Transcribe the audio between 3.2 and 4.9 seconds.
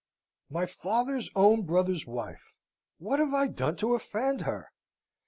I done to offend her?